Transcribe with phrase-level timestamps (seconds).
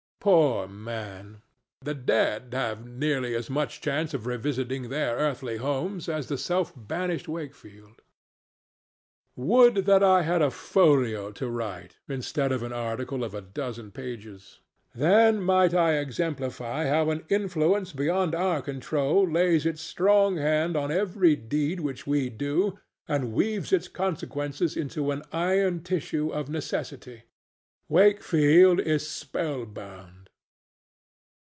[0.23, 1.41] Poor man!
[1.81, 6.71] The dead have nearly as much chance of revisiting their earthly homes as the self
[6.75, 8.03] banished Wakefield.
[9.35, 13.89] Would that I had a folio to write, instead of an article of a dozen
[13.89, 14.59] pages!
[14.93, 20.91] Then might I exemplify how an influence beyond our control lays its strong hand on
[20.91, 22.77] every deed which we do
[23.07, 27.23] and weaves its consequences into an iron tissue of necessity.
[27.89, 30.19] Wakefield is spellbound.